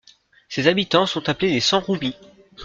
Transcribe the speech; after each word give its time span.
Ses 0.49 0.65
habitants 0.67 1.05
sont 1.05 1.29
appelés 1.29 1.51
les 1.51 1.59
San-Roumis. 1.59 2.15